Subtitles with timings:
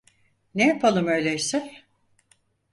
[0.55, 1.73] Ne yapalım öyleyse…